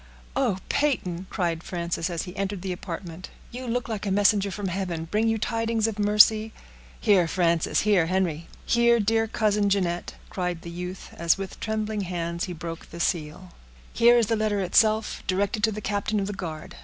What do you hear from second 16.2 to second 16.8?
the guard.